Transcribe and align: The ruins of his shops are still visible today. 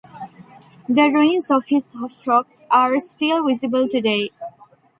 The 0.89 1.11
ruins 1.11 1.51
of 1.51 1.65
his 1.67 1.83
shops 2.23 2.65
are 2.71 2.99
still 2.99 3.45
visible 3.45 3.87
today. 3.87 4.31